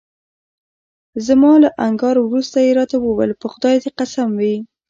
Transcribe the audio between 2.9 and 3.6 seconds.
وویل: په